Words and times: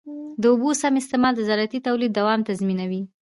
د 0.41 0.43
اوبو 0.51 0.69
سم 0.81 0.93
استعمال 1.01 1.33
د 1.35 1.41
زراعتي 1.49 1.79
تولید 1.87 2.11
دوام 2.13 2.39
تضمینوي. 2.49 3.01